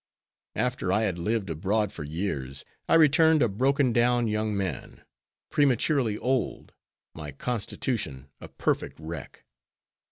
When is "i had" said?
0.91-1.19